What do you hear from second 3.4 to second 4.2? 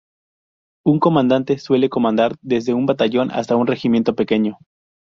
un regimiento